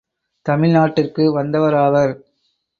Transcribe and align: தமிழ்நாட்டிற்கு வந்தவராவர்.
தமிழ்நாட்டிற்கு 0.45 1.23
வந்தவராவர். 1.33 2.13